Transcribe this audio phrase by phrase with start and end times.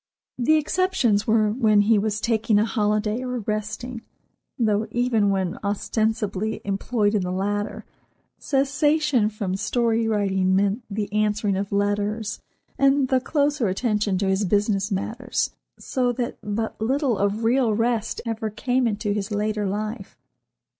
[0.39, 4.01] The exceptions were when he was taking a holiday or resting,
[4.57, 7.85] though even when ostensibly employed in the latter,
[8.39, 12.41] cessation from story writing meant the answering of letters
[12.79, 18.21] and the closer attention to his business matters, so that but little of real rest
[18.25, 20.17] ever came into his later life.